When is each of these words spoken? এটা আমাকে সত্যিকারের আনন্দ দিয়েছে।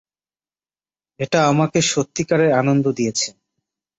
এটা 1.19 1.39
আমাকে 1.47 1.79
সত্যিকারের 1.91 2.51
আনন্দ 2.53 2.85
দিয়েছে। 2.97 3.27